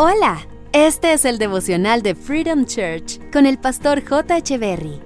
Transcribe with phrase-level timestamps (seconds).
[0.00, 4.56] Hola, este es el devocional de Freedom Church con el pastor J.
[4.56, 5.00] Berry.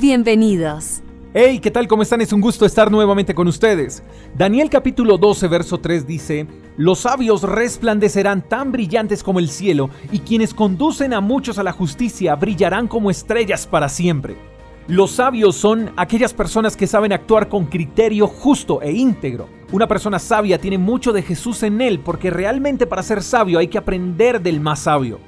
[0.00, 1.00] Bienvenidos.
[1.32, 1.86] Hey, ¿qué tal?
[1.86, 2.20] ¿Cómo están?
[2.20, 4.02] Es un gusto estar nuevamente con ustedes.
[4.36, 10.18] Daniel capítulo 12, verso 3 dice, Los sabios resplandecerán tan brillantes como el cielo, y
[10.18, 14.36] quienes conducen a muchos a la justicia brillarán como estrellas para siempre.
[14.88, 19.55] Los sabios son aquellas personas que saben actuar con criterio justo e íntegro.
[19.72, 23.66] Una persona sabia tiene mucho de Jesús en él porque realmente para ser sabio hay
[23.66, 25.18] que aprender del más sabio.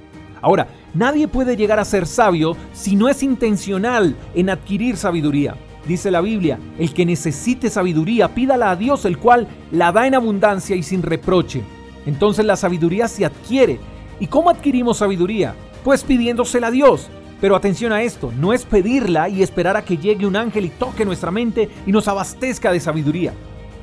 [0.40, 5.56] Ahora, nadie puede llegar a ser sabio si no es intencional en adquirir sabiduría.
[5.88, 10.14] Dice la Biblia, el que necesite sabiduría, pídala a Dios, el cual la da en
[10.14, 11.62] abundancia y sin reproche.
[12.06, 13.80] Entonces la sabiduría se adquiere.
[14.20, 15.54] ¿Y cómo adquirimos sabiduría?
[15.82, 17.08] Pues pidiéndosela a Dios.
[17.40, 20.70] Pero atención a esto, no es pedirla y esperar a que llegue un ángel y
[20.70, 23.32] toque nuestra mente y nos abastezca de sabiduría.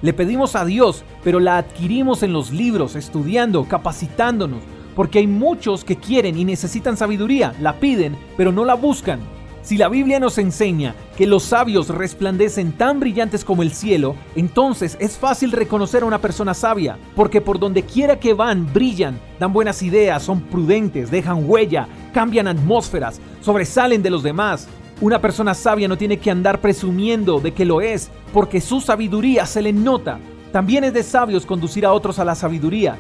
[0.02, 4.62] Le pedimos a Dios, pero la adquirimos en los libros, estudiando, capacitándonos,
[4.96, 9.20] porque hay muchos que quieren y necesitan sabiduría, la piden, pero no la buscan.
[9.66, 14.96] Si la Biblia nos enseña que los sabios resplandecen tan brillantes como el cielo, entonces
[15.00, 19.54] es fácil reconocer a una persona sabia, porque por donde quiera que van brillan, dan
[19.54, 24.68] buenas ideas, son prudentes, dejan huella, cambian atmósferas, sobresalen de los demás.
[25.02, 29.46] Una persona sabia no tiene que andar presumiendo de que lo es, porque su sabiduría
[29.46, 30.20] se le nota.
[30.54, 32.96] También es de sabios conducir a otros a la sabiduría.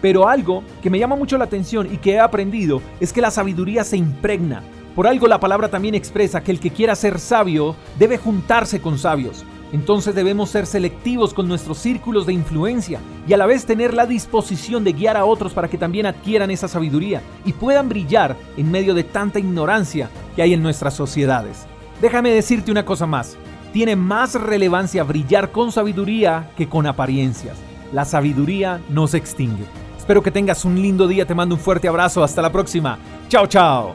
[0.00, 3.32] Pero algo que me llama mucho la atención y que he aprendido es que la
[3.32, 4.62] sabiduría se impregna.
[4.94, 8.96] Por algo la palabra también expresa que el que quiera ser sabio debe juntarse con
[8.96, 9.44] sabios.
[9.72, 14.06] Entonces debemos ser selectivos con nuestros círculos de influencia y a la vez tener la
[14.06, 18.70] disposición de guiar a otros para que también adquieran esa sabiduría y puedan brillar en
[18.70, 21.66] medio de tanta ignorancia que hay en nuestras sociedades.
[22.00, 23.36] Déjame decirte una cosa más.
[23.72, 27.56] Tiene más relevancia brillar con sabiduría que con apariencias.
[27.92, 29.64] La sabiduría no se extingue.
[29.96, 32.98] Espero que tengas un lindo día, te mando un fuerte abrazo, hasta la próxima.
[33.28, 33.94] Chao, chao.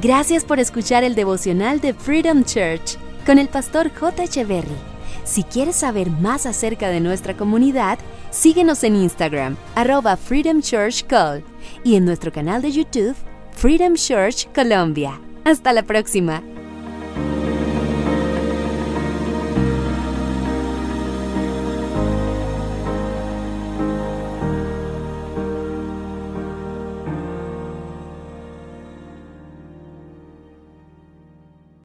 [0.00, 4.24] Gracias por escuchar el devocional de Freedom Church con el pastor J.
[4.24, 4.93] Echeverry.
[5.24, 7.98] Si quieres saber más acerca de nuestra comunidad,
[8.30, 11.42] síguenos en Instagram, arroba Freedom Church Call,
[11.82, 13.16] y en nuestro canal de YouTube,
[13.52, 15.18] Freedom Church Colombia.
[15.44, 16.42] Hasta la próxima.